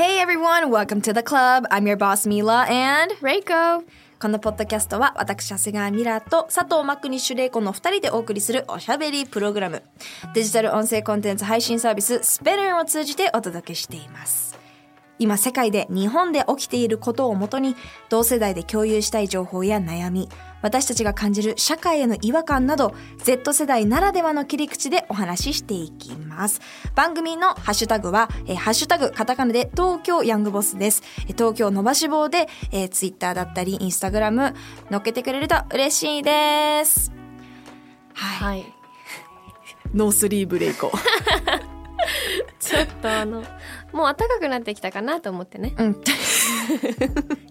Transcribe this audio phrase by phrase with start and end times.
[0.00, 1.66] Hey everyone, welcome to the club.
[1.70, 3.84] I'm your boss Mila and Reiko.
[4.18, 9.82] このポッドキャストは私長谷川ミラと佐藤真国主玲子の二人でお送りするおしゃべりプログラム。
[10.32, 14.58] デジタル音声コンテンツ配信サービススペルンを通じてお届けしています
[15.20, 17.76] 今世界で日本で起きていることをもとに
[18.08, 20.28] 同世代で共有したい情報や悩み
[20.62, 26.60] 私たちが感じる社会への違和感など Z 世代ならではの切り口でお話ししていきます。
[26.94, 31.02] 番組のハッシュタグは、えーハッシュタグカタカナで東京ヤングボスです。
[31.26, 34.54] えー東京伸ばし棒で、えー、ツイッターだったりインスタグラム
[34.90, 37.10] 載っけてくれると嬉しいです。
[38.12, 38.74] はい、はい。
[39.94, 40.92] ノースリーブレイコ
[42.60, 43.42] ちょっとあの
[43.92, 45.74] もう暖かくなってきたかなと思ってね。
[45.78, 45.96] うん。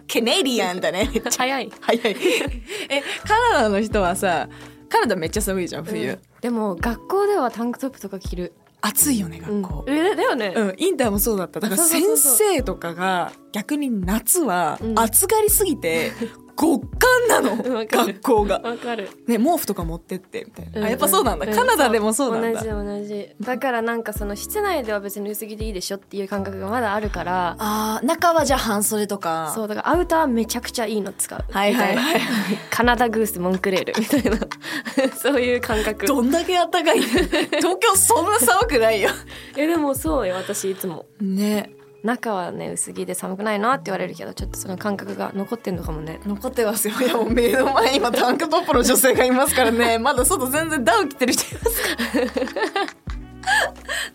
[0.07, 1.09] Canadian だね。
[1.35, 1.71] 早い。
[1.81, 2.15] 早い。
[2.89, 4.49] えカナダの人はさ
[4.89, 8.53] カナダめっちゃ寒いじゃん冬、でも学校ではタンクトップとか着る。
[8.81, 9.61] 暑いよねうん。
[9.61, 11.59] 学校、えだよね、うん、インターもそうだった。
[11.59, 14.99] だから先生とかが逆に夏はうん。
[14.99, 16.13] 暑がりすぎて
[16.59, 17.85] 極寒なの。
[17.85, 19.09] 学校が、わかる。
[19.27, 22.61] ね、毛布とか持ってってみたいな、うんあやっぱそうなんだ、カナダでもそうなんだ。
[22.61, 23.29] 同じ同じ。
[23.39, 27.55] だからなんかその室内では別に薄着でいいでしょっていう感覚がまだあるから。
[27.59, 29.51] あー中はじゃあ半袖とか。
[29.55, 31.43] そうだからアウターめちゃくちゃいいの使う。
[31.49, 32.21] はいはいはい。
[32.69, 34.39] カナダグースモンクレールみたいな。
[35.15, 36.05] そういう感覚。
[36.05, 36.99] どんだけ暖かい。
[36.99, 39.11] の東京そんな寒くないよ。
[39.55, 41.05] えでもそうよ私いつも。
[41.21, 41.71] ね
[42.03, 46.19] 中はね薄着で寒くないなって言われるけどちょっとその感覚が残ってんのかもね。
[46.25, 46.93] 残ってますよ。
[47.01, 49.97] いやもう目の前に今タンクトップの女性がいますからね。
[49.99, 51.89] まだ外全然ダウン着てる人いますか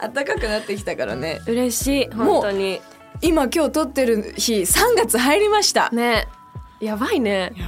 [0.01, 1.41] ら暖かくなってきたからね。
[1.47, 2.81] 嬉しい本当に。
[3.21, 5.91] 今今日撮ってる日3月入りました。
[5.91, 6.27] ね。
[6.81, 7.53] やばいね。
[7.57, 7.67] や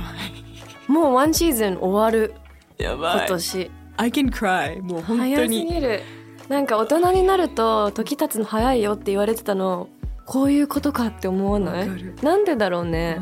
[0.88, 2.34] もうワンシーズン終わる。
[2.78, 2.84] ばい。
[2.84, 3.70] や今年。
[3.98, 6.02] I can cry もう本当早すにぎる。
[6.48, 9.88] なんか大人になると時経つの早いよって言われてたの
[10.26, 11.88] こういうことかって思わない？
[12.22, 13.19] なんでだろうね。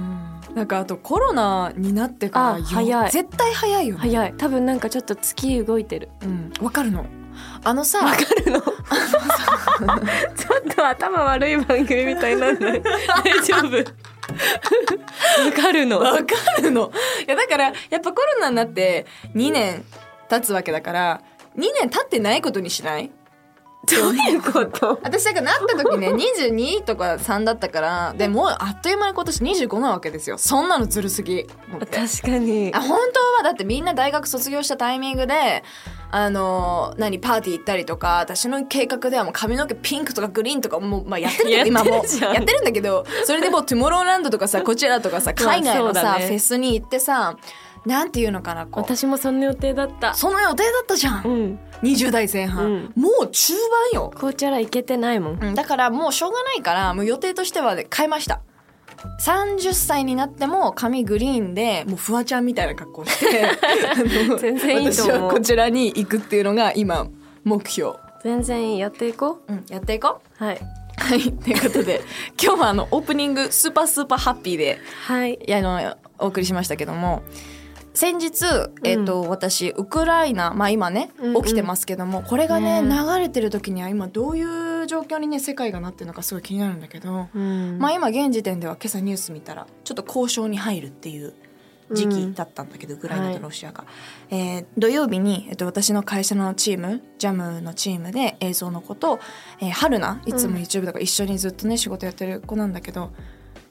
[0.54, 3.10] なんかあとコロナになってから早い。
[3.10, 4.00] 絶対早いよね。
[4.00, 4.34] 早い。
[4.37, 6.09] 多分なんかちょっと月動いてる。
[6.22, 7.04] うんわかるの。
[7.64, 8.60] あのさわかるの？
[8.62, 8.70] ちょ
[10.70, 12.81] っと頭悪い番組みたいなんで
[13.25, 13.76] 大丈夫？
[13.76, 13.82] わ
[15.62, 15.98] かるの？
[15.98, 16.22] わか
[16.62, 16.93] るの。
[17.26, 19.84] いやだからやっぱコロナになって2年
[20.28, 21.20] 経つわけだから
[21.56, 23.10] 2年経ってないことにしない？
[23.86, 24.98] どういうこと？
[25.02, 30.38] 私なんかなった時ね22とか3だったからでもうあっという間に今年25なわけですよ。
[30.38, 31.44] そんなのずるすぎ。
[31.44, 32.70] 確かに。
[32.74, 33.42] あ本当は？
[33.44, 35.62] だってみんな大学卒業したタイミングで
[36.10, 42.04] あの何パーティー行ったりとか私の計画ではもう髪の毛ピンクとかグリーンとかもう、まあ、やってる今もやっ
[42.44, 47.36] てるんだけどそれでもうトゥモローランドとかさこちらとかさ 海外のさ、ねフェスに行ってさ
[47.86, 48.84] なんていうのかなこう。
[48.84, 50.14] 私もその予定だった。
[50.14, 51.58] その予定だったじゃん、うん。
[51.82, 52.92] 20代前半、うん。
[52.96, 53.54] もう中
[53.92, 55.38] 盤よ、紅茶らいけてないもん。
[55.42, 58.40] うん、だからもうしょうがないからもう予定としては変えました。
[59.20, 63.50] 30歳になっても髪グリーンでもうフワちゃんみたいな格好して
[64.40, 65.16] 全然いいと思う。
[65.16, 67.06] 私はこちらに行くっていうのが今
[67.44, 68.78] 目標、全然いい。
[68.78, 69.52] やっていこう。
[69.52, 70.44] ん、やっていこう。
[70.44, 70.60] うはい。
[70.96, 72.02] はいということで
[72.40, 75.50] 今日はあのオープニングスーパースーパーハッピーではいい。
[75.50, 77.22] やあのお送りしましたけども
[77.94, 78.44] 先日、
[78.82, 81.43] えっと私ウクライナまあ今ねうんうん。
[81.43, 87.78] 起きてますけども、これがねね流れてる時には今どういう状況にね世界がなってるのかすごい気になるんだけど、うん。
[87.78, 91.34] まあ今現時点では今朝ニュース見たらちょっと交渉に入るっていう
[91.93, 93.84] 時期だったんだけど、ウクライナとロシアが、
[94.31, 99.21] えー土曜日に、えっと、私の会社のチームジャムのチームで映像の子と、
[99.61, 103.12] えー、春菜いつも YouTube とか一緒にずっとね仕事やってる子なんだけど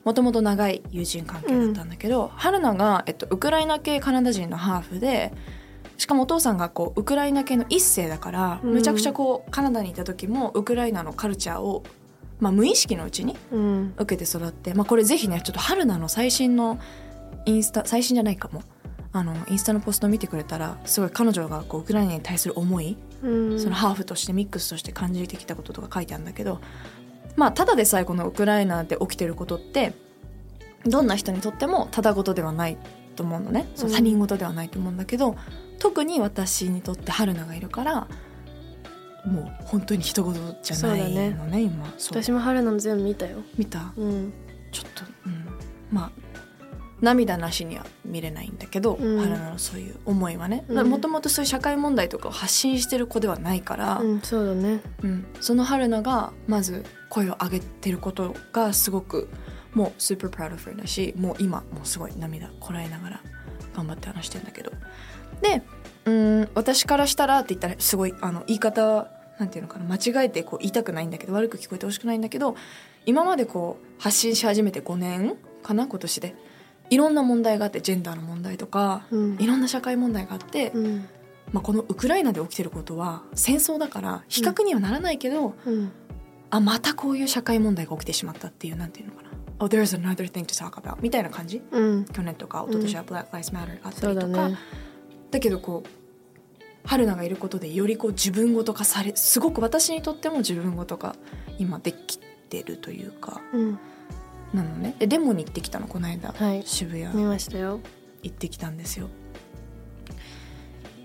[0.04, 5.34] もともと長い友人関係だったんだけど、春菜が、えっと、ウクライナ系カナダ人のハーフで
[5.98, 8.74] しかもお父さんがこうウクライナ系の一世だから、うん。
[8.74, 11.84] めちゃくちゃこうカナダにいた時もウクライナのカルチャーを、
[12.40, 13.94] まあ、無意識のうちにうん。
[13.98, 16.80] 受けて育って、まあ、これぜひねちょっと春菜の最新の
[17.46, 18.64] インスタ最新じゃないかも。
[19.16, 23.60] あのインスタのポストを見てくれたらすごい彼女がこうウクライナに対する思い、うん。
[23.60, 26.62] そのハーフとしてミックスとして感じてきたこととか書いてあるんだけど
[27.36, 29.94] まあただでさえこのウクライナで起きてることって
[30.86, 32.78] どんな人にとってもただごとではない
[33.16, 33.96] と思うのね、そううん。
[33.96, 35.36] 他人事ではないと思うんだけど
[35.80, 38.08] 特に私にとって春菜がいるから
[39.26, 41.62] もう本当に人事じゃないのねね。
[41.62, 41.94] 今。
[41.98, 42.22] そう。
[42.22, 43.38] 私も春菜の全部見たよ。
[43.58, 43.94] 見た？
[43.96, 44.34] うん。
[44.72, 45.46] ちょっと、うん、
[45.92, 46.12] まあ
[47.00, 49.20] 涙なしには見れないんだけど、うん。
[49.20, 50.66] 春菜のそういう思いはね。
[50.68, 50.90] うん。
[50.90, 54.82] もともとそういう社会問題とかを発信してる子ではないから、うんそうだね。
[55.04, 55.26] うん。
[55.40, 56.84] その春菜がまず
[57.14, 59.30] 声を上げてることがすごく
[59.74, 63.22] もう super proud of her だしもう今もうすごい涙こらえながら
[63.76, 64.72] 頑張って話してんだけど。
[65.42, 65.62] で
[66.06, 69.08] うん私からしたらって言ったらすごいあの言い方
[69.40, 72.56] なんていうのかな間違えてこう言いたくないんだけど悪く聞こえてほしくないんだけど
[73.06, 76.36] 今までこう発信し始めて5年かな今年で
[76.90, 79.38] いろんな問題があってジェンダーの問題とか、うん。
[79.40, 81.08] いろんな社会問題があって、うん。
[81.52, 85.92] まあ、このウクライナで起きてることは戦争だから比較にはならないけど、うん
[86.54, 91.64] あまたこういう社会問題が起きてしまったっていうなんていうのかな「Oh there's another thing to talk about」みたいな感じ？
[91.72, 92.06] うん。
[92.06, 94.58] 去年とか一昨年は「Black Lives Matter」があったりとか、だね。
[95.32, 101.16] だけどこう春菜がいることでよりこう自分ごと化されすごく私にとっても自分ごと化
[101.58, 103.42] 今できてるというか。
[103.52, 103.80] うん。
[104.54, 104.96] なのね。
[105.00, 105.88] でデモに行ってきたの？
[105.88, 106.62] この間、はい。
[106.64, 107.06] 渋谷。
[107.16, 107.80] 見ましたよ。
[108.22, 109.10] 行ってきたんですよ。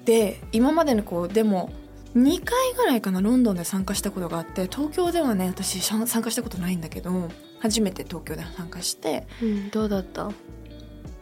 [0.05, 1.71] で今までのこうデモ
[2.17, 10.31] 2回ぐらいかなロンドンで参加したことがあって東京ではね私参加したことないんだけど初めて東京で参加してうんどうだった？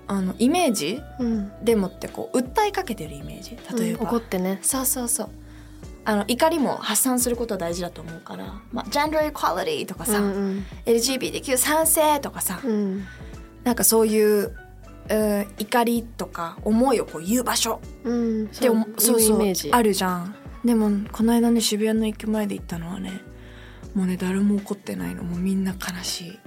[0.08, 1.52] あのイメージうん。
[1.64, 4.60] デモってこう訴えかけてるイメージ例えば、うん怒ってね。
[4.62, 5.28] そうそうそう。
[6.04, 12.70] あの怒りも発散することは大事だと思うから、まあ、ジェンダーエクワリティとかさ、うん LGBTQ 賛成とかさ、うん。
[12.70, 13.04] うん
[13.64, 14.54] なんかそういう、
[15.08, 19.70] うん怒りとか思いをこう言う場所うんって思そうそういうイメージ。
[19.72, 20.36] あるじゃん
[20.66, 23.20] でもこの間ね渋谷の駅前で行ったのはね
[23.94, 25.22] もうね誰も怒ってないの。
[25.22, 26.38] もうみんな悲しい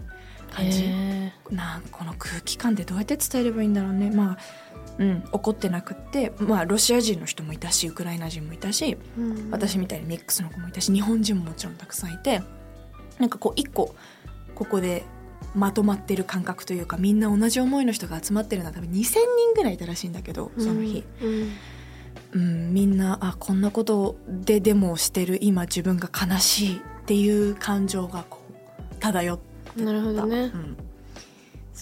[0.51, 0.83] 感じ。
[0.83, 4.11] へなんこの空気感でどうやって伝えればいいんだろうね。
[4.11, 4.37] まあ
[4.99, 9.51] うん怒ってなくってまあロシア人の人もいたしウクライナ人もいたしーうん。
[9.51, 12.41] 私みたいにミックスの子もいたし日本人ももちろんたくさんいて
[13.17, 13.95] なんかこう一個
[14.55, 15.03] ここで
[15.55, 21.27] まとまってる感覚というかみんな同じ思いの人が集まってるのは多分2,000人ぐらいいたらしいんだけどその日、うん。
[21.27, 21.51] うん、
[22.33, 29.43] みんなあこんなことでデモをしてる今自分が悲しいっていう感情がこう漂って
[29.77, 29.83] た。
[29.83, 30.51] なるほどね。
[30.53, 30.77] うん、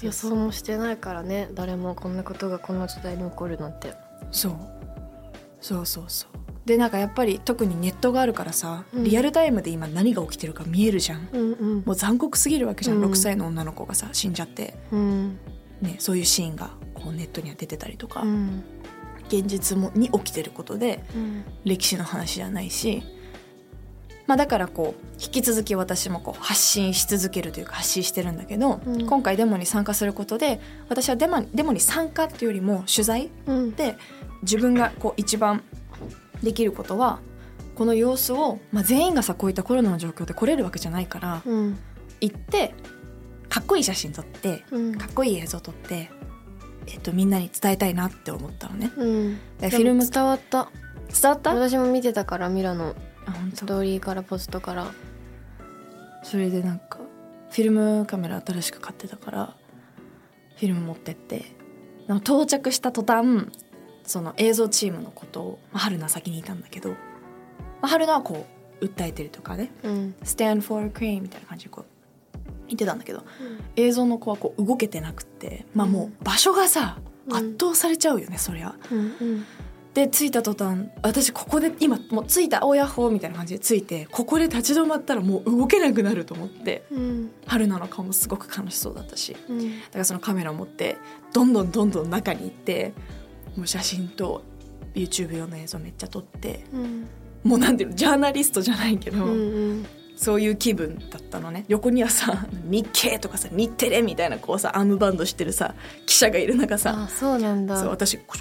[0.02, 3.94] 予想もしてないからね誰もこんなことがこの時代に起こるなんて。
[4.32, 4.54] そう。
[5.60, 6.30] そうそうそう。
[6.66, 9.04] でなんかやっぱり特にネットがあるからさ、うん。
[9.04, 11.30] リアルタイムで今何が起きてるか見えるじゃん。
[11.32, 11.84] うんうん。
[11.86, 13.12] もう残酷すぎるわけじゃん、うん。
[13.12, 15.40] 6歳の女の子がさ死んじゃって、うん。
[15.82, 18.64] ね、そういうシーンがこうネットには出てたりとか、うん
[19.28, 21.44] 現実もに起きてることでうん。
[21.66, 23.04] 歴史の話じゃないし、
[24.26, 29.06] まあ、だからこう引き続き私もこう発信し続けるというか発信してるんだけど、うん。
[29.08, 30.60] 今回デモに参加することで
[30.90, 33.72] 私はデモデモに参加っていうよりも取材うん。
[33.76, 33.98] で
[34.42, 35.64] 自分がこう一番
[36.44, 37.20] できることは
[37.76, 41.78] この様子を、まあ、全員がさこういったコロナの状況で来れるわけじゃないからうん。
[42.22, 42.74] 行って
[43.50, 44.96] かっこいい写真撮ってうん。
[44.98, 46.10] かっこいい映像撮って、
[46.88, 48.92] えっと、みんなに伝えたいなって思ったのね。
[48.96, 49.40] うん。
[49.60, 50.70] でフィルム伝わった。
[51.10, 51.52] 伝わった？
[51.52, 52.96] あ私も見てたからミラの
[53.54, 54.88] ストーリーからポストから。
[56.24, 57.00] それでなんか
[57.50, 59.56] フィルムカメラ新しく買ってたから
[60.58, 61.46] フィルム持ってって。
[62.24, 63.48] 到着した途端
[64.04, 66.96] その映像チームのことを、まあ、春菜先にいたんだけど、ま
[67.82, 68.46] あ、春菜はこ
[68.80, 69.72] う訴えてるとかね。
[69.84, 71.86] うん「Stand for Ukraine」みたいな感じでこう
[72.68, 73.24] 言ってたんだけど
[73.76, 77.36] 映像の子はこう動けてなくってまあもう場所がさ、うん。
[77.36, 78.76] 圧倒されちゃうよねそりゃ。
[78.92, 79.46] うんうん。
[79.94, 87.32] で着いた途端私ここで今もう着いたおやっほーみたいな感じで着いてここで立ち止まったらもう動けなくなると思ってうん。
[87.48, 89.60] 春菜の顔もすごく悲しそうだったしだうん。
[89.92, 90.98] からそのカメラを持って
[91.34, 92.94] どんどんどんどん中に行って
[93.56, 94.44] もう写真と
[94.94, 97.08] YouTube 用の映像めっちゃ撮ってうん。
[97.44, 99.86] もうなんていうのジャーナリストじゃないけど、うん
[100.18, 101.64] そういう気分だったのね。
[101.68, 107.80] 横にはさ 日経とかさ日テレみたいなこうさアームバンドしてるさ記者がいる中さあそうなんだ。
[107.80, 108.36] そう私こ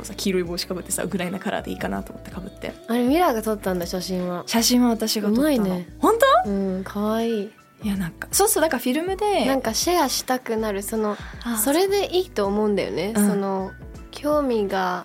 [0.00, 2.72] うさ黄色い帽子かぶってさウクライナカラーでいいかなと思ってかぶって。
[2.88, 4.44] あれミラが撮ったんだ写真は。
[4.46, 5.48] 写真は私が撮ったの。
[5.48, 5.88] うまいね。
[5.98, 6.14] 本
[6.46, 13.28] うん可愛い当いやなんかそうそうだからフィルムでなんかシェアしたくなるそのあそれでいいと思うんだよね、うん。
[13.28, 13.72] その
[14.10, 15.04] 興味が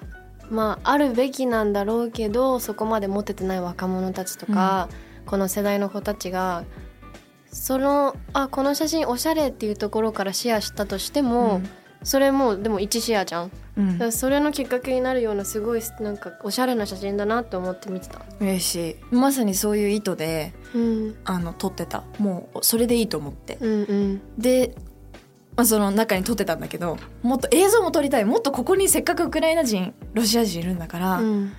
[0.50, 4.90] まああるべきなんだろうけどそこまで持ててない若者たちとか、
[5.28, 6.64] この世代の子たちが
[7.52, 11.62] そのあこの写真おしゃれっていうところからシェアしたとしても、
[12.04, 18.96] それもでも1シェアじゃん、うん、だからそれのきっかけになるようなすごいなんかおしゃれな写真だなって思って見てた、嬉しい。
[19.16, 22.04] まさにそういう意図でうん、あの撮ってた。
[22.20, 23.58] もうそれでいいと思って。
[23.62, 24.22] うんうん。
[24.38, 24.76] で、
[25.56, 28.26] まあ、その中に撮ってたんだけどもっと映像も撮りたい。
[28.26, 31.54] もっとここにせっかくウクライナ人ロシア人いるんだから、うん。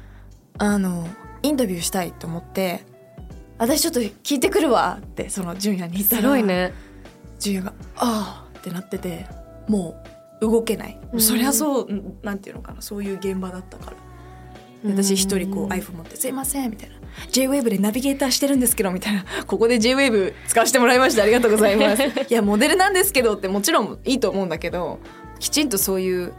[0.59, 1.09] あの
[1.43, 2.85] インタビューしたいと思って
[3.59, 6.73] 私ちょっと聞いてくるわってその純也に言ったらすごいね。
[7.39, 9.27] 純也が「ああ」ってなってて
[9.69, 10.03] も
[10.41, 11.21] う動けない、うん。
[11.21, 13.97] そりゃそううんなんていうのかなそういう現場だったから。
[14.85, 16.97] で私一人こう iPhone 持って「すいません」みたいな
[17.33, 21.25] 「JWAVE でナビゲーターしてるんですけど」みたいな「ここで JWAVE 使わせてもらいました。
[21.25, 25.01] ありがとうございます」 いやモデルなんですけどってもちろんいいと思うんだけど
[25.41, 26.33] きちんとそういう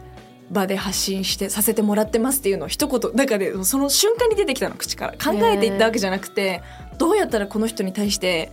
[0.50, 5.12] 場で発信してさせてもらってますっていうのを一言だからねその瞬間に出てきたの口から。
[5.12, 6.62] 考えていったわけじゃなくて
[6.98, 8.52] どうやったらこの人に対して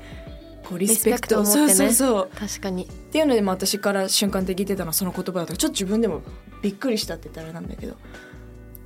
[0.67, 1.67] こうリスペクトを持ってね。
[1.69, 2.29] そうそうそう。
[2.37, 2.83] 確かに。
[2.83, 6.21] っていうので、まあ、私から瞬間的に出たのはその言葉だったちょっと自分でも
[6.61, 7.95] びっくりしたって言ったらあれなんだけど。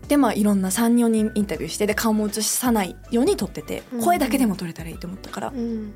[0.08, 5.94] でまあいろんな34人インタビューしてで顔も映さないように撮っててうん声だけでも撮れたらいいと思ったから、うん。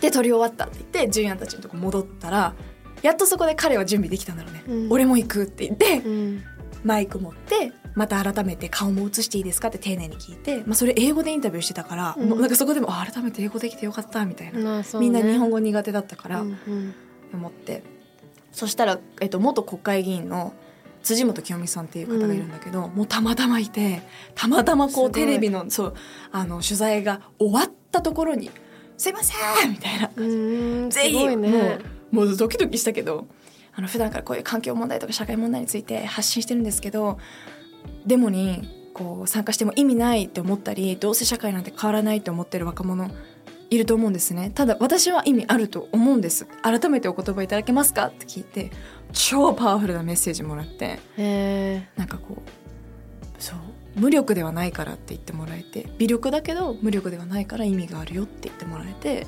[0.00, 2.54] で撮り終わったって言ってジュニアたちのとこ戻ったら
[3.02, 4.92] やっとそこで彼は準備できたんだろうね、うん。
[4.92, 6.42] 俺も行くって言ってうん。
[6.84, 12.28] マイク持ってまた改めて顔も映していいですかって丁寧に聞いて、まあ、それ英語でインタビューしてたから、うん。
[12.28, 14.84] もうなんかそこでもあ改めて英語できてよかったみたいな、ね。
[14.98, 16.94] みんな日本語苦手だったから、うんうん。
[17.34, 17.82] 思って。
[18.52, 20.52] そしたら、えっと、元国会議員の
[21.02, 24.02] 辻元清美さんっていう方がいるんだけど、もうたまたまいて
[24.34, 25.94] たまたまこうテレビのそう
[26.32, 28.50] あの取材が終わったところに
[28.98, 29.32] 「すいませ
[29.66, 30.08] ん!」みたいな。
[30.90, 31.48] ぜひすごいね。
[31.48, 31.80] もう
[32.10, 33.26] もうドキドキしたけど
[33.74, 37.18] あの普段からこういう環境問題とか社会問題について発信してるんですけど
[38.06, 43.10] デモにこう参加しても意味ないって思ったりどうせ社会なんて変わらないって思ってる若者
[43.70, 44.50] いると思うんですね。
[44.52, 46.44] ただ私は意味あると思うんです。
[46.62, 48.72] 改めてお言葉いただけますかって聞いて
[49.12, 53.58] 超パワフルなメッセージもらってへなんかこうそう
[53.94, 59.26] 無力ではないからって言ってもらえて微力だけど無力ではないから意味があるよって言ってもらえて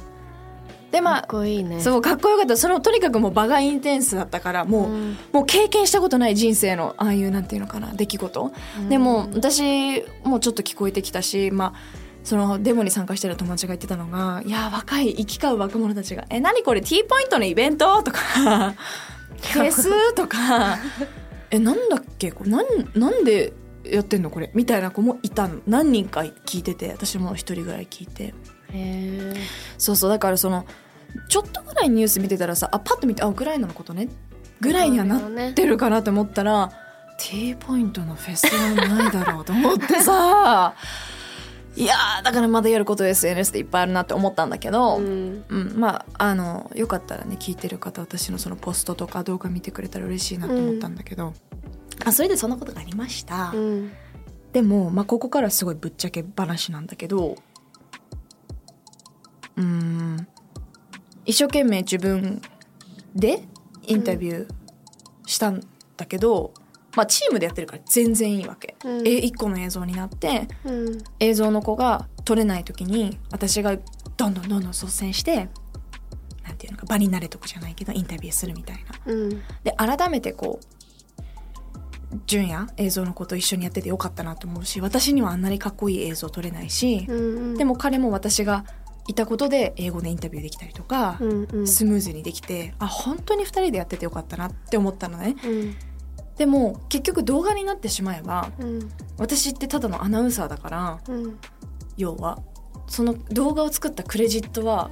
[0.93, 1.81] でえかっまあこいいね。
[1.81, 2.57] そうかっこよかった。
[2.57, 5.17] そのとにかくもう場がインテンスだったからもう、ん。
[5.33, 8.53] もう経験したことない人生のああいうなんていうのかな出来事、
[8.89, 18.19] でも私もちょっと聞こえてきたしまあそのデモに参加してる友達が言ってたのが「いや若い行き交う若者たちが「え何これ？T ポイントのイベント?」とか
[19.43, 20.79] 「フェス?」とか
[21.51, 22.31] 「えなんだっけ？
[22.31, 23.53] これなんなんで
[23.85, 25.61] やってんのこれ」みたいな子もいたの。
[25.67, 28.25] 何人か聞いてて私も一人ぐらい聞いて。
[28.25, 28.33] へ
[28.75, 29.35] え
[29.77, 30.65] そうそうだからその
[31.29, 34.09] ちょっとぐらいニュース見てたらさあパッと見てあウクライナのことね。
[34.61, 36.71] ぐらいにはなってるかなと思ったら
[37.19, 40.75] T ポイントのフェスはないだろうと思ってさ。
[41.75, 45.45] いやーだからまだやること SNS でいっぱいあるなって思ったんだけど、うん。
[45.49, 51.33] うん、まああのよかったらね聞いてる方私のそのポストとか動画見てくれたら嬉しいなと思ったんだけど、
[52.05, 53.93] あそれでそんなことがありました、うん。
[54.53, 57.37] でも、まあ、ここからすごいぶっちゃけ話なんだけど
[59.57, 60.29] うーん
[61.25, 62.43] 一生懸命自分
[63.15, 63.43] で
[63.87, 64.55] インタビュー
[65.27, 65.61] したん
[65.97, 66.53] だけど、
[66.97, 68.77] まあ、チームでやってるから全然いいわけ。
[68.85, 73.77] うんえ一個の映像になってうん映像の子が撮れない時に私が
[74.17, 75.49] どんどんどんどん率先して
[76.45, 78.77] なんていうのか場に慣れとくじゃないけどインタビューするみたい
[79.07, 79.13] な。
[79.13, 79.31] うん
[79.65, 80.67] で改めてこう
[82.27, 87.13] 純也映像の子と一緒にやっててよかったなと思うし私にはあんなにかっこいい映像撮れないし、う
[87.55, 88.67] んでも彼も私が
[89.09, 91.67] いたことで英語でインタビューできたりとか、うんうん。
[91.67, 95.37] スムーズにできてあ本当に2人でやっててよかったなって思ったのね。
[95.45, 95.77] うん。
[96.37, 98.91] でも結局動画になってしまえばうん。
[99.19, 101.39] 私ってただのアナウンサーだからうん。
[101.97, 102.39] 要は
[102.87, 104.91] その動画を作ったクレジットは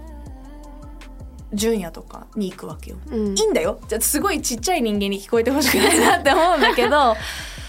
[1.53, 2.99] 純也とかに行くわけよ。
[3.11, 3.39] うん。
[3.39, 3.81] いいんだよ。
[3.89, 7.17] じゃあすごいちっちゃい人間に聞こえてほしくないなって思うんだけど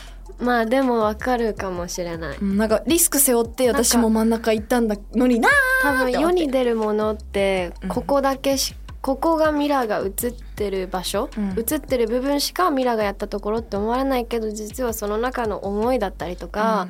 [0.41, 2.37] まあでもわかるかもしれない。
[2.37, 5.49] うんなんかリスク背負って私も真ん中行ったんだのにな
[5.83, 7.89] 多分世に出るものってうん。
[7.89, 11.55] ここだけし、ここがミラが映ってる場所、うん。
[11.57, 16.87] 映ってる部分しかミラがやったところって思われないけど実はその中の思いだったりとか、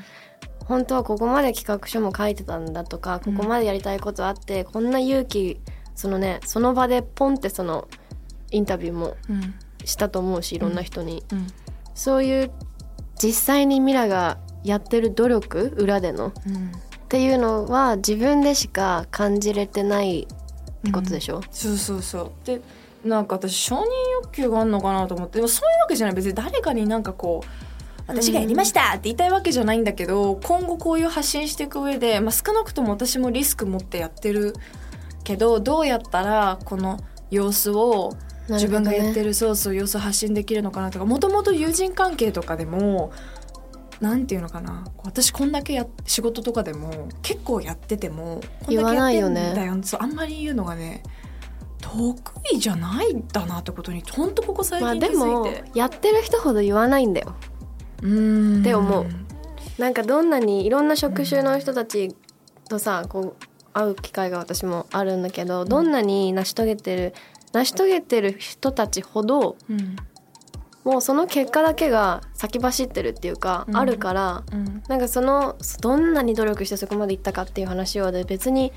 [0.65, 5.59] 本当はここまで企画書も書いてたんだとかここまでやりたいことあって、こんな勇気
[5.95, 7.87] そのねその場でポンってその
[8.51, 9.17] インタビューも
[9.83, 11.47] したと思うしいろんな人に、うん。
[11.93, 12.51] そういう
[13.21, 16.71] 実際にミラがやってる努力裏でのうん。
[16.71, 22.31] っていうのは自分でしか感じれてないってことでしょ、そうそうそう。
[22.45, 22.61] で
[23.03, 23.81] なんか私承認
[24.23, 25.39] 欲求があるのかなと思って。
[25.39, 26.15] でもそういうわけじゃない。
[26.15, 27.47] 別に誰かになんかこう
[28.07, 34.53] 私がやりましたって言いたいわけじゃないんだけど、今後こういう発信していく上で、まあ、少なくとも私もリスク持ってやってる
[35.25, 36.99] けどどうやったらこの
[37.29, 38.13] 様子を
[38.57, 43.11] 自分がやってるるそうそう様子を発信できるのかなとかもともと友人関係とかでも
[43.99, 51.03] なんていうのかな私こんだけや仕事とかでも結構やっててもこんだけやってんだよそうあんまり言うのがね
[51.81, 52.15] 得
[52.51, 57.35] 意じゃないんだなってことにほんとここ最まあ近気でもづいて、やってる人ほど言わないんだよ。
[58.01, 59.05] うーんって思う。
[59.77, 62.15] なんかどんなにいろんな職種の人たち
[62.69, 67.13] とさこう会う機会が私もあるんだけど、どんなに成し遂げてる
[67.53, 69.95] 成し遂げてる人たちほどうん
[70.83, 73.77] もうその結果だけが先走ってるっていうか、うん。
[73.77, 74.83] あるからうん。
[74.87, 78.73] なんかそのどんなに努力してそこまでいったかっていう話をで別に、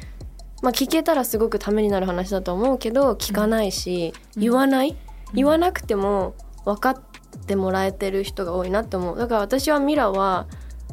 [0.63, 4.43] まあ、聞けたらすごくためになる話だと思うけど聞かないし、うん。
[4.43, 4.97] 言わない、
[5.33, 7.03] 言わなくても分かっ
[7.47, 9.19] てもらえてる人が多いなって思う。
[9.19, 10.47] だから私はミラは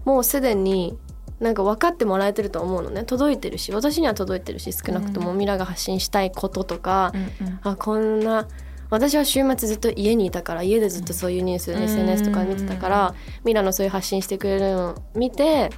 [0.05, 0.97] もうすでに
[1.41, 3.03] なんか分かってもらえてると思うのね。
[3.03, 8.48] 届いてるし私には届いてるし少なくともミラが発信したいこととか、うんうんあこんな
[8.89, 15.69] 私は週末ずっと家にいたから家でずっとそういうニュース、うん SNS とか見てたからミラのそういう発信してくれるのを見て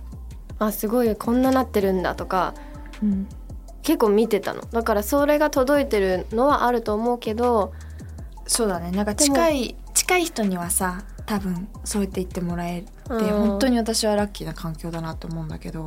[0.59, 2.53] あすごいこんななってるんだとか
[3.01, 3.27] うん。
[3.83, 4.61] 結構見てたの。
[4.61, 7.73] だからそれが届いてるのはあると思うけど
[8.47, 8.91] そうだね。
[8.91, 13.19] なんか近い近い人にはさ多分そうやって言ってもらえてうん。
[13.47, 15.85] 本当に私はラッキーな環境だなと思うんだけど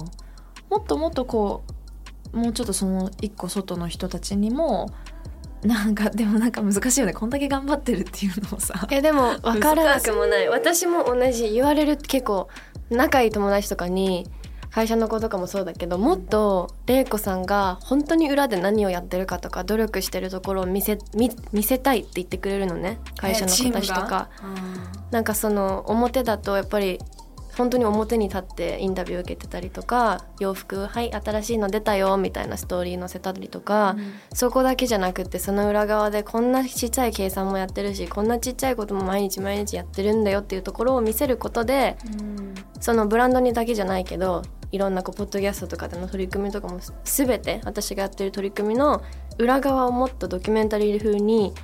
[0.70, 1.64] もっともっとこ
[2.32, 4.90] うもうちょっとその一個外の人たちにも
[5.62, 7.12] なんかでもなんか難しいよね。
[7.12, 8.86] こんだけ頑張ってるっていうのをさ。
[8.90, 10.48] えでも分からなくもない。
[10.48, 11.50] 私も同じ。
[11.50, 12.48] 言われる結構
[12.90, 14.28] 仲いい友達とかに
[14.76, 24.28] 会社の子とかもそうだけどもっと玲子さんが本当に裏で何をやってるかとか努力してるところを見せ見見せたいって言ってくれるのね会社の子たちとか。
[25.10, 26.98] なんかその表だとやっぱり
[27.56, 33.96] 本当に表に立ってインタビュー受けてたりとか洋服はい新しいの出たよみたいなストーリー載せたりとか、
[34.34, 41.96] そこだけじゃなくってその裏側でこんなちっちゃい計算もやってるしこんなちっちゃいことも毎日毎日やってるんだよっていうところを見せることで
[42.80, 44.42] そのブランドにだけじゃないけど
[44.76, 49.02] いろんなこうポッドキャストとかでの取り組みとかも全て私がやってる取り組みの
[49.38, 51.54] 裏側をもっとドキュメンタリー風に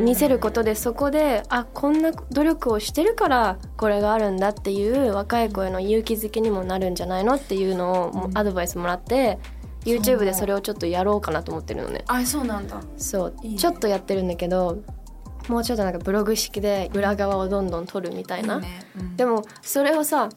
[0.00, 9.38] 見せることでそこであこんな努力をしてるからこれがあるんだっていう若い子への勇気づけにもなるんじゃないのっていうのをアドバイスもらって、
[9.84, 12.04] YouTube でそれをちょっとやろうかなと思ってるのね。
[12.06, 12.80] あそうなんだ。
[12.96, 13.34] そう。
[13.56, 14.82] ちょっとやってるんだけど
[15.48, 18.56] もうちょっとなんかブログ式で裏側をどんどん撮るみたいな。
[18.56, 18.86] いいね。
[18.98, 19.16] うん。
[19.16, 20.28] でもそれをさ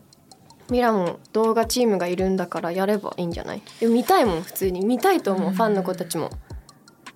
[0.70, 3.62] ミラも動画チームがいるんだからやればいいんじゃない？
[3.80, 5.54] でも見たいもん普通に見たいと思う、うん。
[5.54, 6.30] ファンの子たちも。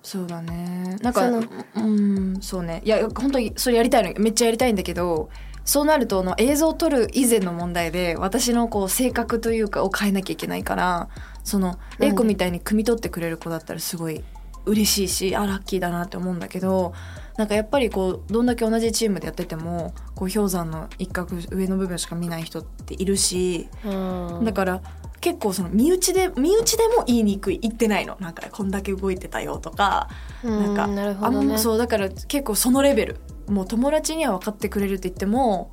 [0.02, 0.96] そうだね。
[1.00, 2.82] なんかうんそうね。
[2.84, 5.30] いや本当にそれやりたいのめっちゃやりたいんだけど
[5.64, 11.08] そうなるとあの映像を撮る以前の問題で私のこう性格というかを変えなきゃいけないから
[11.44, 14.24] そので玲子みたいに汲み取ってくれる子だったらすごい
[14.64, 16.94] 嬉しいしあラッキーだなって思うんだけど
[17.42, 24.44] なんかやっぱりこうどんだけ同じチームでやっててもこう氷山の一角上の部分しか見ない人っているしうん。
[24.44, 24.80] だから
[25.20, 28.16] 結構その身内で身内でも言いにくい言ってないの。
[28.20, 30.08] なんかこんだけ動いてたよとか。
[30.44, 31.58] なんかうんなるほどね。
[31.58, 33.16] そうだから結構そのレベル。
[33.48, 35.72] もう友達には分かってくれるって言っても、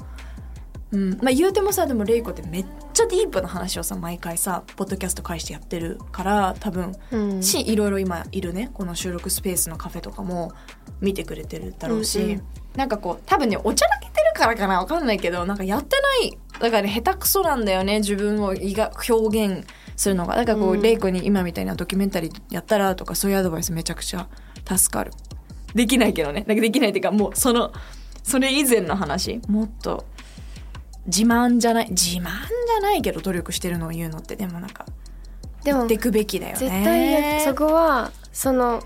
[0.92, 1.20] うん。
[1.22, 7.44] まあ、言うてもさでもレイコってめっちゃディープな話をさ毎回さポッドキャスト返してやってるから多分うん。
[7.44, 8.72] しいろいろ今いるね。
[8.74, 10.52] この収録スペースのカフェとかも
[11.02, 12.44] 見てくれてるだろうし、うんうん。
[12.76, 20.36] なんかこう多分ねおちゃらけてるからかな分かんないけどなんかやってないだからね下手くそなんだよね自分をいが表現するのが。
[20.36, 20.82] だからこう、うん。
[20.82, 24.28] レイコに今みたいなドキュメンタリーやったらとかそういうアドバイスめちゃくちゃ
[24.66, 25.12] 助かる。
[25.76, 26.46] できないけどね。
[26.48, 27.72] なんかできないっていうかもうその
[28.24, 29.42] それ以前の話。
[29.48, 30.06] もっと
[31.06, 34.86] 自慢じゃない自慢じゃないけど努力してるのを言うのってでもなんか
[35.64, 36.60] でも言ってくべきだよね。
[36.60, 38.84] 絶対そこはその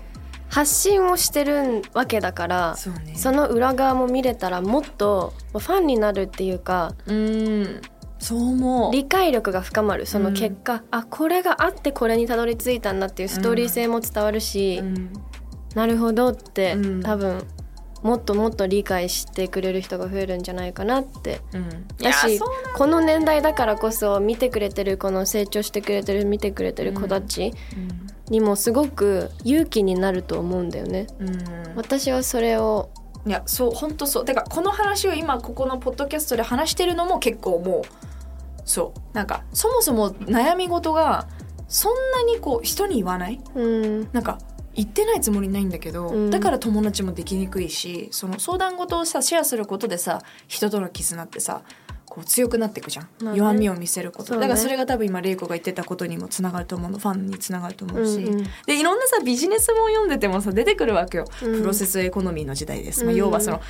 [0.54, 3.14] 発信をしてるわけだからね。
[3.16, 7.82] その裏側も見れたらもっとファンになるっていうかうん。
[8.20, 8.92] そう思う。
[8.92, 10.06] 理解力が深まる。
[10.06, 15.12] その結果、あこれがあってこれにたどり着いたんだっていうストーリー性も伝わるし、うん。
[15.74, 17.02] なるほどって、うん。
[17.02, 17.44] 多分
[18.04, 21.40] もっともっと理解してくれる人が増えるんじゃないかなって。
[21.52, 21.88] うん。
[21.98, 22.38] だし
[22.76, 27.52] この年代だからこそ見てくれてるこの成長してくれてる見てくれてる子たち
[28.30, 31.06] にもすごく勇気になると思うんだよね。
[31.76, 32.90] 私はそれを。
[33.26, 34.24] いやそう本当そう。
[34.24, 37.82] だからこの話を今ここのポッドキャストで話してるのも結構もう
[38.64, 39.00] そう。
[39.16, 41.26] なんかそもそも悩み事が
[41.68, 43.40] そんなにこう人に言わない？
[43.54, 44.08] うん。
[44.12, 44.38] なんか
[44.74, 46.30] 言ってないつもりないんだけど、うん。
[46.30, 51.62] だから友達もできにくいしその相談事をさシェアすることでさ人との絆ってさ
[52.14, 53.38] こう強くなっていくじゃん、まあね。
[53.38, 54.42] 弱みを見せること、そうね。
[54.42, 56.94] だからそれが多分今玲子が言ってたことにもつながると思う。
[56.94, 58.46] のファンにつながると思うし、うんうん。
[58.66, 61.60] でいろんなさビジネス本読んでてもさ出てくるわけよ、うん。
[61.60, 63.60] プロセスエコノミーの時代です、まあ、うん要はその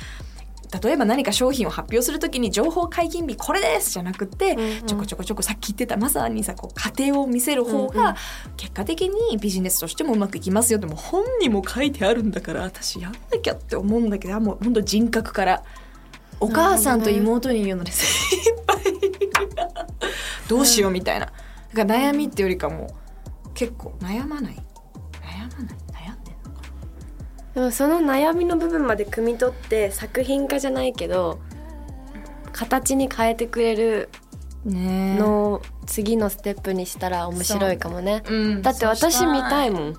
[0.83, 4.85] 例えば何か商品を発表するときに情報解禁日これですじゃなくて、うんうん。
[4.85, 7.95] ちょこちょこちょこさっき言ってたまさにさこう過程を見せる方うんうん。
[7.95, 8.15] が
[8.57, 15.63] 結果的にビジネスとしてもうまくいきますよでも本にも書いてあるんだから私やんなきゃって思うんだけどもう本当人格から
[16.39, 18.75] お母さんと妹に言うので精一杯
[20.47, 21.25] どうしようみたいな。
[21.25, 22.95] だから悩みってよりかも
[23.53, 24.55] 結構悩まない。
[25.21, 25.77] 悩まない。
[25.91, 26.61] 悩んでんのか
[27.55, 31.39] でもその悩みの部分まで汲み取って作品化じゃないけど
[32.51, 34.09] 形に変えてくれる
[34.65, 35.17] ね。
[35.17, 38.23] のを次のステップにしたら面白いかもね。
[38.27, 38.55] う。
[38.55, 38.61] ん。
[38.61, 39.97] だって私見たいももん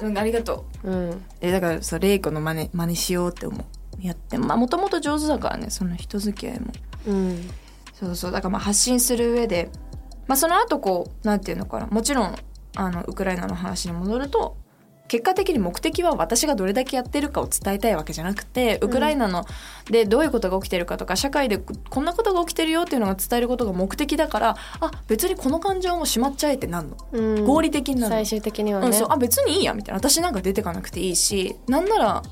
[0.00, 0.90] うんありがとう。
[0.90, 1.22] うん。
[1.40, 3.64] えだからさレイコの真似真似しようって思う
[4.00, 6.66] やってまあもともと上手だからねその人付き合いも。
[7.06, 7.50] うん。
[7.94, 9.70] そうそうだからまあ発信する上で
[10.28, 12.36] まあその後こうなんていうのかなもちろん
[12.76, 14.56] あのウクライナの話に戻ると
[15.08, 19.46] 結果的に目的は私がどれだけやってるかを伝えたいわけじゃなくてウクライナの
[19.90, 27.44] でどういうことが起きてるかとか社会でこんなことが起きてるよっていうのが伝えることが目的だからあ別にこの感情もしまっちゃえってなんの、うん。
[27.46, 28.16] 合理的になるの。
[28.16, 28.86] 最終的にはね。
[28.88, 29.08] うん、そう。
[29.10, 29.98] あ別にいいやみたいな。
[29.98, 32.22] 私なんか出てかなくていいしなんなら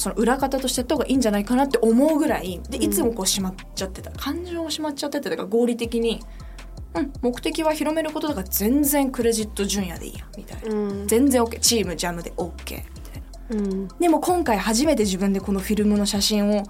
[0.00, 6.22] その裏方としてやった方がいいんじゃないかなって思うぐらいでいつもこうしまっちゃってた、感情をしまっちゃっててだから合理的に、
[6.94, 11.06] うん、目的は広めることだから全然クレジット純也でいいやみたいな、うん。
[11.06, 12.80] 全然 OK チームジャムで OK みたい
[13.50, 13.88] なうん。
[13.98, 16.62] でも今回初めて自分でこのフィルムの写真を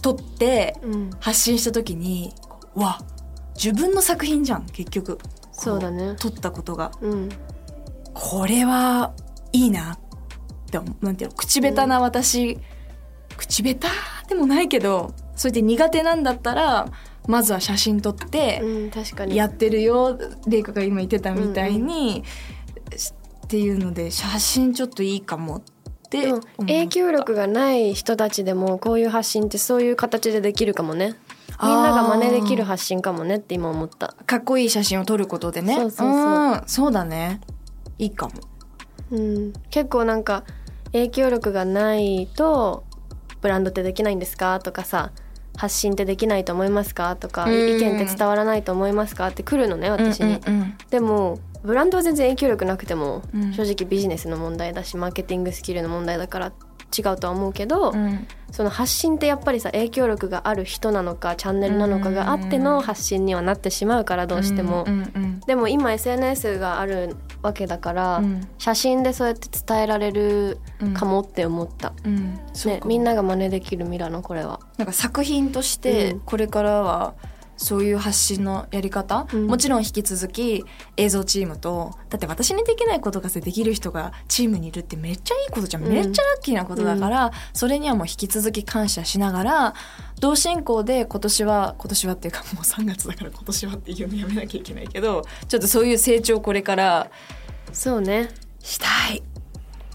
[0.00, 1.10] 撮ってうん。
[1.20, 2.32] 発信した時に
[2.74, 3.00] うわ
[3.54, 5.18] 自分の作品じゃん結局。
[5.52, 6.16] そうだね。
[6.18, 6.90] 撮ったことが。
[7.02, 7.28] うん。
[8.14, 9.12] これは
[9.52, 9.92] いいな。
[9.92, 9.98] っ
[10.72, 12.58] て思うなんていうの口下手な私、
[13.36, 13.88] 口下手？
[14.28, 16.88] でもないけどそれで苦手なんだったら
[17.28, 19.36] まずは写真撮ってうん確かに。
[19.36, 22.24] やってるよレイカが今言ってたみたいに、
[23.44, 25.62] っていうので写真ちょっといいかもっ
[26.10, 31.14] てでも思った影響力がない人たちでもこういう発信ってそういう形でできるかもね。
[31.62, 34.16] みんなが真似できる発信かもねって今思った。
[34.26, 35.76] かっこいい写真を撮ることでね。
[35.76, 36.62] そうそうそうん。
[36.66, 37.40] そうだね。
[37.98, 38.34] いいかも。
[39.12, 39.52] うん。
[39.70, 40.42] 結構なんか
[40.92, 42.84] 影響力がないと
[43.40, 44.60] ブランドってできないんですか？
[44.60, 45.12] とかさ
[45.56, 47.16] 発信ってできないと思いますか？
[47.16, 47.52] とかうん。
[47.52, 49.28] 意見って伝わらないと思いますか？
[49.28, 53.52] って来るのね私に、うんうんでもブランドは全然影響力なくても、うん。
[53.54, 56.52] 正直ビジネスの問題だしマーケティングスキルの問題だから
[56.96, 58.26] 違うとは思うけど、うん。
[58.50, 68.46] その発信ってやっぱりさ影響力がある人なのかチャンネルなのかがあっての発信にはなってしまうからどうしても、うんうんでも今 SNS があるわけだから、うん。
[68.58, 70.58] 写真でそうやって伝えられる
[70.94, 72.36] かもって思った、うん。
[72.64, 74.60] ねみんなが真似できるミラのこれは。
[74.76, 76.20] なんか作品としてうん。
[76.20, 77.14] これからは
[77.56, 79.46] そういう発信のやり方、うん。
[79.46, 80.64] もちろん引き続き
[80.96, 85.92] 映像チームとだって私にできないことがさできる人がチームにいるってめっちゃいいことじゃん、うん。
[85.92, 89.74] めっちゃラッキーなことだから、それにはもう引き続き感謝しながら
[90.20, 97.10] 同進行で今年は今年はっていうかもう3月だから今年はっていうのやめなきゃいけないけどちょっとそういう成長をこれから
[97.72, 98.28] そうね。
[98.60, 99.22] したい。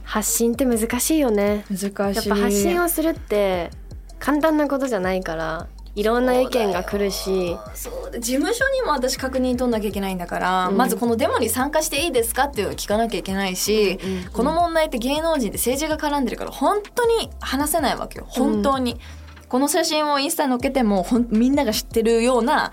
[0.04, 1.66] 発信って難しいよね。
[1.70, 2.30] 難しい。
[2.30, 3.72] やっぱ発信をするって
[4.20, 7.58] 簡単なことじゃないからいろんな意見が来るし。
[7.74, 10.78] そうで事務所にも私確認取んなきゃいけないんだから、うん。
[10.78, 18.28] まずこのデモに参加していいですかっていうのを聞かなきゃいけないし、うんうんこの問題って芸能人って政治が絡んでるから本当に話せないわけよ。
[18.30, 19.00] 本当に、
[19.50, 22.72] この写真をインスタに載っけてもほんみんなが知ってるような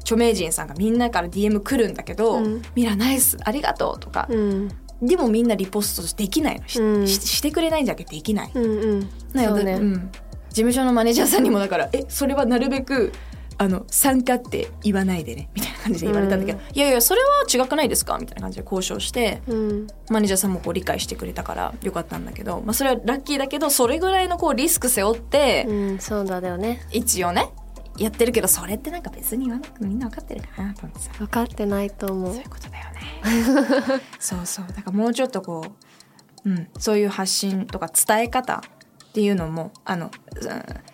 [0.00, 4.68] 著名人さんがみんなから DM 来るんだけど「うんミラナイスありがとう」とか、うん。
[5.02, 8.50] でもみんなリポストできないのし,し、うんしてくれないんじゃなくてできない。
[8.54, 9.00] うんうん。
[9.34, 10.10] ね、うん、事
[10.56, 13.12] 務所のマネージャーさんにもだから「えそれはなるべく
[13.58, 19.86] あの参加って言わないでね」みたいな感じで言われたんだけど「いやいやそれは違くないですか?」みたいな感じで交渉してうん。
[20.08, 26.86] マネージャーさんもこう理解してくれたからよかったんだけど、まあ、それはラッキーだけどそれぐらいのこうリスク背負ってうんそうだよね。
[26.92, 27.48] 一応ね
[27.98, 31.10] やってるけどそれってなんか別に言わなくてみんな分かってるかなと思ってさ。
[31.18, 32.34] 分かってないと思う。
[32.34, 34.02] そういうことだよね。
[34.20, 34.66] そうそう。
[34.68, 35.64] だからもうちょっとこ
[36.44, 38.62] う、うん、そういう発信とか伝え方
[39.16, 40.10] っていうのもあの、うん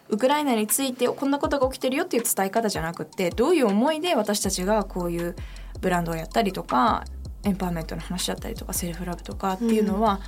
[0.08, 5.34] ウクライナについてこんなことが起きてるよっていう伝え方じゃなくってどういう思いで私たちがこういう
[5.80, 7.04] ブランドをやったりとか
[7.44, 10.20] エンパワーメントの話だったりとかセルフラブとかっていうのは、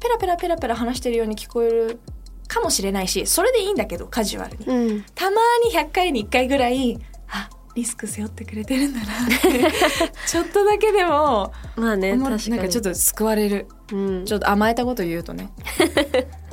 [0.00, 1.98] ペラペラペラペラ話してるように聞こえる
[2.46, 4.66] かもしれないしそれでいいんだけどカジュアルに。
[4.66, 5.04] うん。
[5.14, 9.72] たまに100回に1回ぐらいあリスク背負ってくれてるんだなって
[10.28, 12.50] ちょっとだけでもまあね確かに。
[12.50, 13.66] なんかちょっと救われる。
[13.90, 14.24] うん。
[14.26, 15.50] ちょっと甘えたこと言うとね、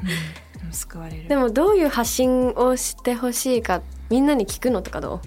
[0.03, 0.09] うん、
[0.73, 1.27] 救われる。
[1.27, 5.19] でもどういう発信をしてほしいかみんなに聞くのとかどう？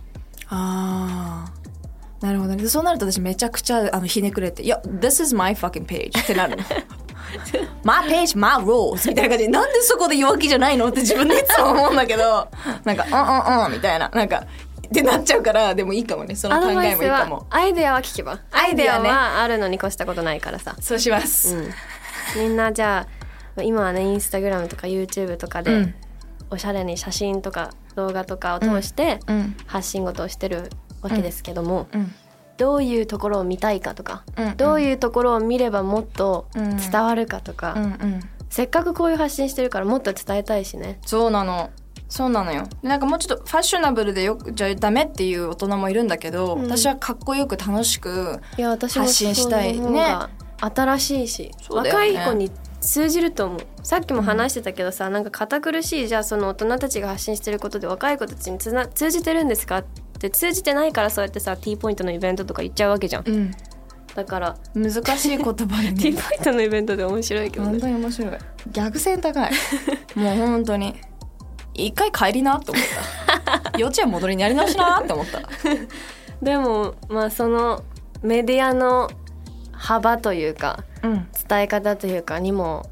[0.49, 2.69] ああなるほどね。
[2.69, 6.63] そうなると私めちゃくちゃあのひねくれて「いや This is my fucking page」ってなるの
[7.83, 9.45] My page, my rules みたいな感じ。
[9.45, 12.49] でなんでそこで弱気じゃないのって自分でいつも思うんだけど。
[12.85, 14.09] なんか「うんうんうん」みたいな。
[14.11, 14.45] なんか
[14.87, 16.37] ってなっちゃうからでもいいかもね。
[16.37, 17.47] そのア考えもいいかも。
[17.49, 18.41] アイデアは聞けば。
[18.53, 20.77] アイデアはあるのに越したことないからさ。
[20.81, 21.71] そうします、うん。
[22.37, 23.22] みんなじゃあ
[23.61, 25.95] 今はねインスタグラムとか YouTube とかでうん。
[26.51, 29.57] おしゃれに写真とか動画とかを通してうん。
[29.67, 32.13] 発信事をしてるわけですけども、うん。
[32.59, 34.57] どういうところを見たいかとか、うん。
[34.57, 36.77] どういうところを見ればもっとうん。
[36.77, 37.83] 伝わるかとか、うん。
[37.85, 38.21] うん。
[38.51, 40.99] せっかくこういう発信してるからもっと伝えたいしね。
[41.07, 41.71] そうなの。
[42.11, 42.69] そうなのよ。
[42.83, 46.65] でなんかもうちょっとファッショナブルでよくじゃあダメっていう大人もいるんだけど、うん。
[46.65, 49.75] 私はかっこよく楽しく発信したい。
[49.77, 51.51] その方が新しいし、ね。
[51.71, 52.51] 若い子に
[52.83, 53.61] 通じると思う。
[53.83, 59.85] さっきも話してたけどさ、なんか堅苦しいじゃあその大人たちが発信してることで若い子たちにつな通じてるんですかっ
[60.19, 63.25] て通じてないからそうやってさ T ポイントのイベントとか行っちゃうわけじゃん。
[63.27, 63.51] うん。
[64.15, 68.33] だから難しい言葉で T ねポイントのイベントで面白いけど本ね当に面白い。
[68.73, 69.53] 逆線高い。
[70.17, 70.95] もう本当に。
[71.75, 72.83] 一回帰りなって思っ
[73.73, 73.79] た。
[73.79, 75.41] 幼稚園戻りにやり直しなって思った。
[76.43, 77.85] でもまあその
[78.23, 79.09] メディアの
[79.73, 82.89] 幅というかうん伝え方というかにも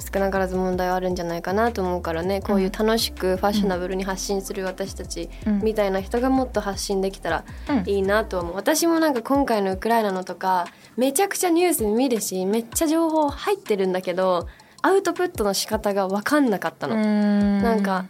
[0.00, 2.40] 少なからず問題はあるんじゃないかなと思うからね。
[2.40, 5.60] こういう楽しくファッショナブルに発信する私たちうん。
[5.62, 7.88] みたいな人がもっと発信できたらうん。
[7.88, 8.54] いいなと思う。
[8.54, 14.48] 私もなんか今回のウクライナのとかめちゃくちゃニュース見るしめっちゃ情報入ってるんだけど
[14.82, 16.96] アウトプットの仕方が分かんなかったの。
[16.96, 18.06] ななんか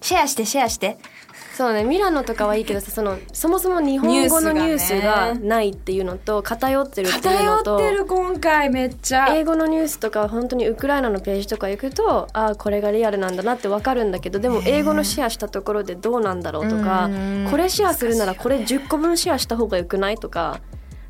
[0.00, 0.98] シェアしてシェアして
[1.58, 9.34] そうねミラノとかはいいけどさそのそもそも日本語のニュースがないっていうのと偏ってるっていう偏のとってる今回めっちゃ。
[9.34, 17.48] 英語のニュースとか本当にウクライナのページとか行くとああこれがリアルなんだなってわかるんだけどでも英語のシェアしたところでどうなんだろうとかうん。
[17.50, 20.60] これシェアするならこれ10個分シェアした方がよくないとか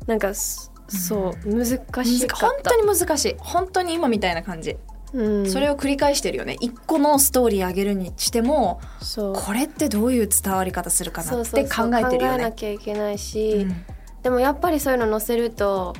[0.07, 2.47] なんかそそう難しかった。
[2.47, 3.35] 本当に難しい。
[3.37, 4.75] 本当に今みたいな感じ、
[5.13, 6.57] うん、それを繰り返してるよね。
[6.59, 8.79] 一個のストーリー上げるにしても
[9.15, 12.09] これってどういう伝わり方するかなって考そうそうえてるよね。
[12.09, 13.85] 考えなきゃいけないし、うん。
[14.23, 15.95] でもやっぱりそういうの載せると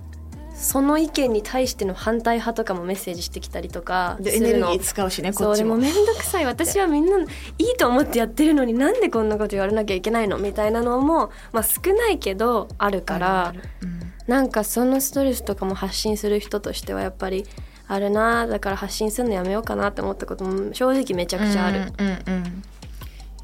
[0.54, 4.78] その意見に対しての反対派とかもメッセージしてきたりとかするの。
[4.78, 6.46] 使うしねそうでも面倒くさい。
[6.46, 14.00] 私はみんないいと思ってやってるのになんでこんなこと言われなきゃいけないのみたいなのも、まあ、少ないけどあるからうん。
[14.28, 17.48] なんかそのストレスとかも発信する人としてはやっぱり
[17.90, 21.92] あるなだから発信するのやめようかなって思ったことも正直めちゃくちゃある。
[21.98, 22.64] うんうんうん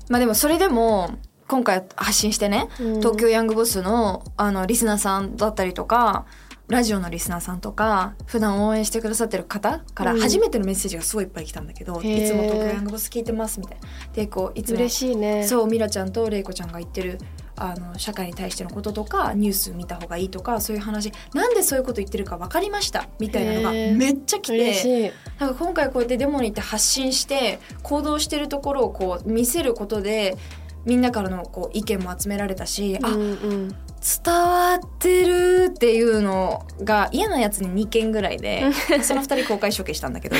[0.07, 2.99] まあでもそれでも今回発信してね、うん。
[2.99, 6.25] 東京ヤングボスのあのリスナーさんだったりとか
[6.67, 10.19] ラジオのリスナーさんとか普段応援してくださってる方からうん。
[10.19, 12.23] 初めてのメッセージがすごいいっぱい来たんだけど、へー。
[12.23, 13.87] いつも東京ヤングボス聞いてますみたいな。
[14.13, 15.47] でこういつも嬉しいね。
[15.47, 17.17] そうミラちゃんとレイコちゃんが言ってる
[17.57, 21.11] あの社会に対してのこととかニュース見た方がいいとかそういう話。
[21.33, 23.07] なんでそういうこと言ってるか分かりました。
[23.19, 30.37] みたいなのがめっちゃ来てなんか今回こうやってデモに行って発信して行動してるところをこう見せることで
[30.85, 33.75] みんなからのこう意見も集められたし、あうんうん。
[34.23, 40.35] 伝わってるっていうのが嫌なやつに2件ぐらいでその2人公開処刑したんだけど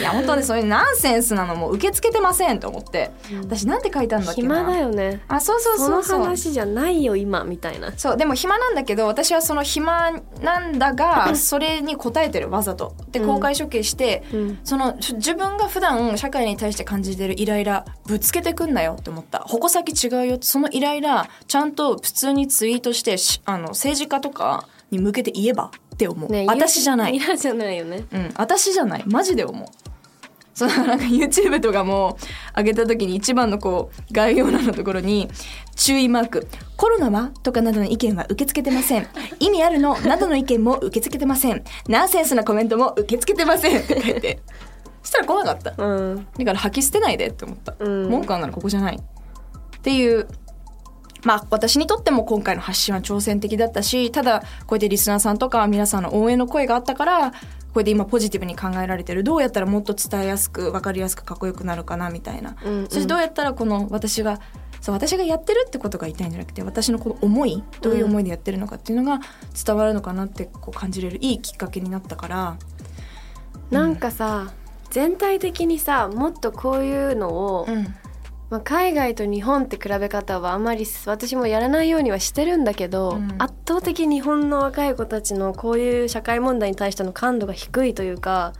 [0.00, 3.10] いや本当にそういうナンセンスなのも受け付けてませんと思って。
[3.40, 4.60] 私なんて書いたんだっけな。
[4.60, 5.22] 暇だよね。
[5.28, 6.22] あそうそうそうそう。
[6.22, 7.92] 話じゃないよ今みたいな。
[7.96, 12.94] そうでも暇なんだけど私はその暇なんだが それに応えてるわざと。
[13.10, 13.26] でうん。
[13.26, 14.58] 公開処刑して、うん。
[14.64, 19.40] そのし自分が普段社会に対して感じてるイライラぶつけてくんなよって思った。
[19.40, 20.46] 矛先違うよって。
[20.46, 27.12] そのイライラちゃんと普通にツイートしてしあの政治家とかに向けて言えばって思う、ね私じゃない。
[27.12, 28.04] ミラじゃないよね。
[28.12, 29.04] うん私じゃない。
[29.06, 29.68] マジで思う。
[30.54, 32.18] そうなんか YouTube とかも
[32.56, 35.28] 上げた時に一番のこう概要欄のところに
[35.76, 39.06] 注意マーク「コロナは?」とかなどの意見は受け付けてません
[39.38, 44.40] 「意味あるの?」などの意見も受け付けてません「ナンセンスなコメントも受け付けてません」って書いて。
[45.00, 45.82] そしたら来なかった。
[45.82, 46.26] うん。
[46.38, 48.10] だから吐き捨てないでって思った、うん。
[48.10, 48.96] 文句あんならここじゃない。
[48.96, 50.26] っていう
[51.24, 57.32] まあ私にとっても今回の発信は挑戦的だったしただこうやってリスナーさんとか皆さんの応援の声があったから
[57.72, 59.22] これで今ポジティブに考えられてる。
[59.22, 62.88] どうやったらもっと伝えやすく分かりやすくかっこよくなるかなみたいな、うんうん。
[62.88, 64.40] そしてどうやったらこの私が
[64.80, 69.20] そう私がやってるってことが言いたいんじゃなくて私のこの思いどういう思いでやってるのかっていうのが
[69.64, 72.56] 伝わるのかなってこう感じれるいいきっかけになったから。
[73.70, 74.50] なんかさ
[74.90, 77.94] 全体的にさもっとこういうのを、うん
[78.50, 83.34] まあ、海外と日本って比べ方はあまり私もやらないようにはしてるんだけど、うん。
[83.38, 88.54] 圧倒的に日本の若い子たちのこういう社会問題に対しての感度が低いというか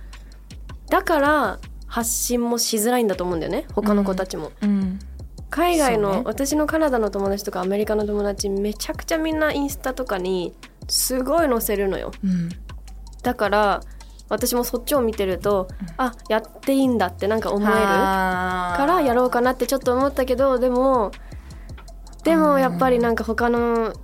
[0.91, 4.53] だから発信もしづらいんだと思うんだよね他の子たちも。
[4.61, 4.99] うん。
[5.51, 6.23] 海外の、ね。
[6.25, 10.55] 私のカナダの友達とかアメリカの友達めちゃくちゃみんなインスタとかに
[10.89, 12.13] すごい載せるのよ。
[12.23, 12.51] うん。
[13.23, 13.81] だから
[14.29, 21.13] 私もそっちを見てると、あやっていいんだってなんか思えるかからやろうかなってちょっと思ったけどでも
[22.25, 23.95] でもやっぱりなんか他の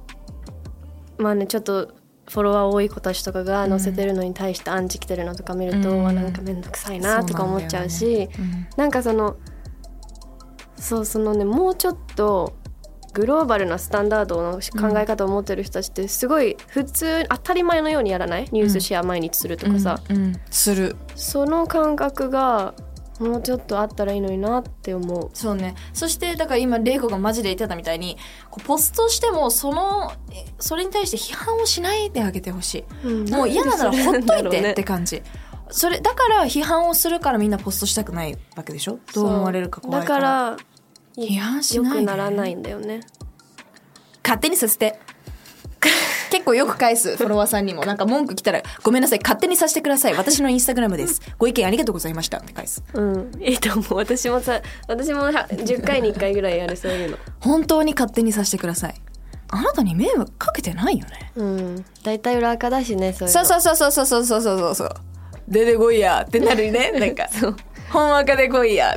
[1.18, 1.94] まあねちょっと
[2.28, 6.08] フォロワー多い子たちとかが載せてるのに対してアンチ来てるのとか見ると、うん。
[6.08, 8.66] あなんか面倒くさいなとか思っちゃうしうん。
[8.76, 9.36] なんかその
[10.76, 12.54] そうそのねもうちょっと
[13.14, 18.48] グローバルなスタンダードの考え方を持ってる人たちってすごい普通当たり前のようにやらない？
[18.52, 20.40] ニュースシェア毎日するとかさ、うんうん。
[20.50, 20.96] する。
[21.14, 22.74] その感覚が
[23.20, 25.30] もうちょっとあったらいいのになって思う。
[25.32, 25.76] そうね。
[25.92, 28.16] そしてだから今玲子がマジで言ってたみたいに
[28.50, 33.08] こうポストしてもそのえそれに対して批判をしないであげてほしい。
[33.30, 35.22] もう嫌ならほっといて って感じ。
[35.70, 38.98] それだから批判をするからみんなポストしたくないわけでしょ？
[39.14, 40.56] どう思われるか怖いだかからら
[41.16, 43.00] 批判しよないでくならないんだよね。
[44.22, 44.98] 勝手にさせて。
[46.30, 47.84] 結構よく返す フォロワーさんにも。
[47.84, 50.14] なんか文句来たら「ごめんなさい勝手にさせてください。
[50.14, 51.20] 私のインスタグラムです。
[51.38, 52.82] ご意見ありがとうございました」って返す。
[52.92, 57.18] うん、いいと思う私もさ私もは10回に1回ぐらいやるそういうの。
[57.40, 58.94] 本当に勝手にさせてください。
[59.48, 61.32] あなたに迷惑かけてないよね。
[61.36, 61.84] うん。
[62.02, 63.44] 大体裏垢だしねそういうの。
[63.44, 64.90] そうそうそうそうそうそうそうそうそう
[65.48, 66.92] 出てこいやってなるね。
[66.98, 67.56] なんかそう。
[67.90, 68.96] 本赤で来いや。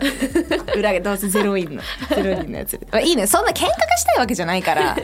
[0.76, 3.28] 裏がどうせゼロインのゼロインのやつで、まあ、いいね。
[3.28, 4.98] そんな喧嘩がしたいわけじゃないから。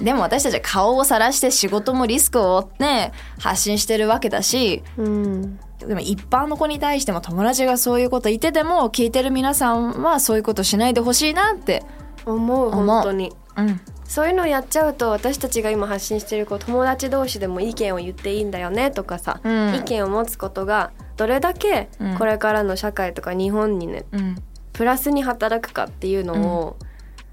[0.00, 5.58] でも私たちは顔をさらして仕事もリスクを負って発信してるわけだしうん。
[5.78, 11.84] でも一般の子に対しても友達がそういうこと言ってても聞いてる皆さんはそういうことしないでほしいなって
[12.26, 12.86] 思う思う。
[12.86, 13.80] 本当にうん。
[14.04, 19.74] そういうのをやっちゃうと私たちが今発信してるこう友達同士でも意見を言っていいんだよねとかさ、うん。
[19.76, 22.18] 意見を持つことがどれだけうん。
[22.18, 24.36] これからの社会とか日本にねうん。
[24.72, 26.76] プラスに働くかっていうのを、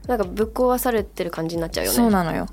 [0.07, 1.97] なんかぶっ壊されてる感じになっちゃうよね。
[1.97, 2.45] そうなのよ。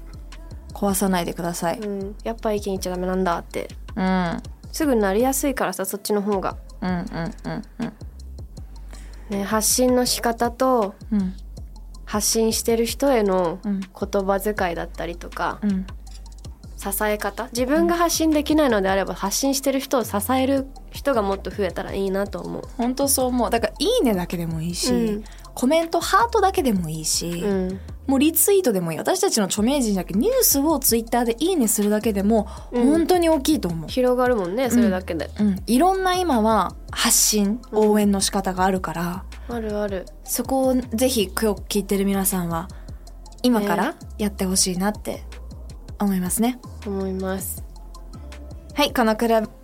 [0.73, 1.79] 壊さないでください。
[1.79, 3.69] うん、やっぱ意見言っちゃダメなんだって。
[3.95, 4.05] うん。
[4.05, 7.07] うんすぐなりやすいからさそっちの方が、うんうん
[7.79, 7.93] うん。
[9.31, 11.35] ね、発信の仕方とうん
[12.09, 13.81] 発信してる人へのうん。
[13.81, 13.89] 言
[14.25, 15.87] 葉遣いだったりとか、うん。
[16.77, 17.49] 支え方。
[17.53, 22.63] 自分が発信できないのであれば発信してる人を支える人がもっと増えたらいいなと思う。
[22.79, 23.51] 本当そう思う。
[23.51, 25.25] だから「いいね」だけでもいいし、うん。
[25.55, 27.81] コメントハートだけでもいいし、うん。
[28.07, 28.99] もうリツイートでもいい。
[28.99, 32.87] 私たちの著名人だけニュースをツイッターで「いいね」するだけでもうん。
[32.87, 35.57] 本当に大きいと思う、広がるもんねそれだけで、うん。
[35.67, 42.69] いろんな今は発信応援の仕方があるから、あるあるそこをぜひ今日聞いてる皆さんは
[43.43, 45.23] 今からやってほしいなって
[45.99, 46.61] 思いますね。
[46.87, 47.65] 思います
[48.75, 49.58] はい、このクラブ。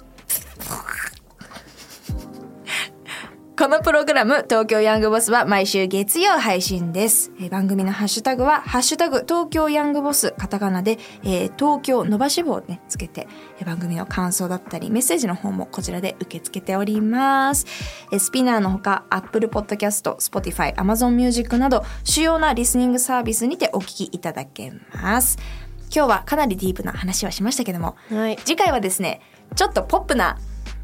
[3.65, 7.33] このプログラム、東京ヤングボスは毎週月曜配信です。
[7.41, 13.27] えー番組のハッシュタグは、ハッシュタグ東京ヤングボス、カタカナで、えー東京伸ばし棒をね、つけて、
[13.59, 17.65] えー番組の感想だったり、メッセージの方もこちらで受け付けております。
[18.13, 25.39] えースピナーのほか、Apple Podcast、Spotify、Amazon Music など、主要なリスニングサービスにてお聞きいただけます。
[25.85, 29.23] 今日はかなりディープな話はしましたけども、はい次回はですね
[29.57, 30.37] ちょっとポップな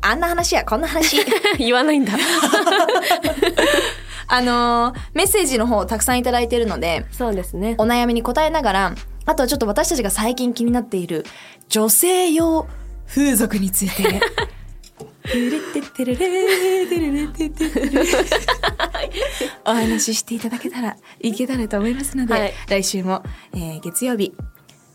[0.03, 1.19] あんな話やこんな話
[1.59, 2.13] 言わないんだ
[4.29, 8.95] あのーメッセージの方をたくさんいただいてるのでそうですねお悩みに答えながら
[9.27, 11.27] あとはちょっと私たちが最近気になっている
[11.69, 12.67] 女性用
[13.07, 14.21] 風俗について
[19.65, 24.33] お話ししていただけたらいけたらと思いますので、はい来週も、えー月曜日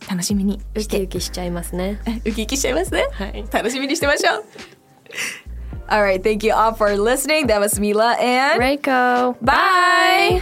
[0.09, 3.07] 楽しみにウキしてウキしちゃいますねウキウキしちゃいますね。
[3.11, 4.45] はい楽しみにしてましょう。
[5.91, 7.47] Alright, thank you all for listening.
[7.47, 10.41] That was Mila and Reiko bye!